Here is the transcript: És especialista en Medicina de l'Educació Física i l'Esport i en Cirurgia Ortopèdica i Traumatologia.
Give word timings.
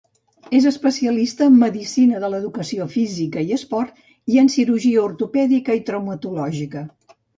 És 0.59 0.63
especialista 0.69 1.49
en 1.49 1.59
Medicina 1.63 2.21
de 2.23 2.31
l'Educació 2.35 2.87
Física 2.95 3.43
i 3.47 3.51
l'Esport 3.51 3.99
i 4.37 4.41
en 4.45 4.49
Cirurgia 4.55 5.05
Ortopèdica 5.09 5.77
i 5.81 5.85
Traumatologia. 5.91 6.83